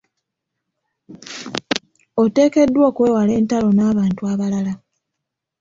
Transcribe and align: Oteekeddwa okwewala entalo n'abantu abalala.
Oteekeddwa 2.21 2.83
okwewala 2.89 3.31
entalo 3.39 3.69
n'abantu 3.73 4.21
abalala. 4.33 4.73